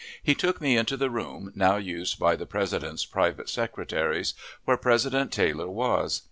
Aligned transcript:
He 0.23 0.33
took 0.33 0.59
me 0.59 0.77
into 0.77 0.97
the 0.97 1.11
room, 1.11 1.51
now 1.53 1.75
used 1.75 2.17
by 2.17 2.35
the 2.35 2.47
President's 2.47 3.05
private 3.05 3.47
secretaries, 3.49 4.33
where 4.65 4.75
President 4.75 5.31
Taylor 5.31 5.69
was. 5.69 6.19